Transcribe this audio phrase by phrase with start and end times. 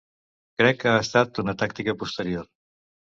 [0.61, 2.49] Crec que ha estat una tàctica posterior.